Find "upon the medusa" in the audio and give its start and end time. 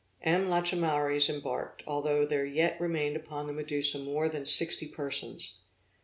3.15-3.99